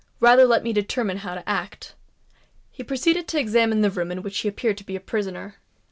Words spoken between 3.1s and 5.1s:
to examine the room in which he appeared to be a